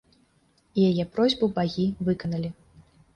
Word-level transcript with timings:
І 0.77 0.85
яе 0.91 1.05
просьбу 1.17 1.49
багі 1.57 1.85
выканалі. 2.09 2.49